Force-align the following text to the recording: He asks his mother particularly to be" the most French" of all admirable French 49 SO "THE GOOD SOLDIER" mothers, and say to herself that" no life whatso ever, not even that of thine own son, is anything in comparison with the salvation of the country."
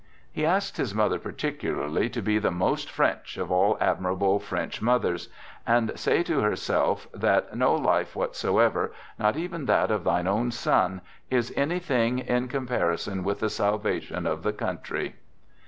He 0.31 0.47
asks 0.47 0.77
his 0.79 0.95
mother 0.95 1.19
particularly 1.19 2.09
to 2.09 2.23
be" 2.23 2.39
the 2.39 2.49
most 2.49 2.89
French" 2.89 3.37
of 3.37 3.51
all 3.51 3.77
admirable 3.79 4.39
French 4.39 4.79
49 4.79 4.79
SO 4.79 4.81
"THE 5.03 5.09
GOOD 5.11 5.19
SOLDIER" 5.19 5.35
mothers, 5.75 5.91
and 5.93 5.99
say 5.99 6.23
to 6.23 6.39
herself 6.39 7.07
that" 7.13 7.55
no 7.55 7.75
life 7.75 8.15
whatso 8.15 8.57
ever, 8.57 8.91
not 9.19 9.37
even 9.37 9.67
that 9.67 9.91
of 9.91 10.03
thine 10.03 10.25
own 10.25 10.49
son, 10.49 11.01
is 11.29 11.53
anything 11.55 12.17
in 12.17 12.47
comparison 12.47 13.23
with 13.23 13.41
the 13.41 13.49
salvation 13.51 14.25
of 14.25 14.41
the 14.41 14.53
country." 14.53 15.17